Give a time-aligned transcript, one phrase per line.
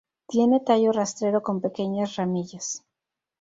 [0.27, 2.83] Tiene tallo rastrero con pequeñas ramillas.